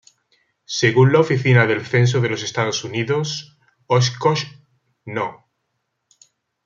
[0.79, 4.45] Según la Oficina del Censo de los Estados Unidos, Oshkosh
[5.05, 5.45] No.